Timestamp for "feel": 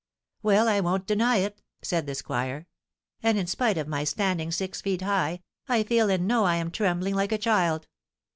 5.83-6.09